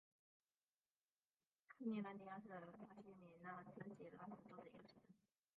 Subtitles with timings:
[1.77, 5.11] 富尼兰迪亚是巴西米纳斯吉拉斯州的一个市镇。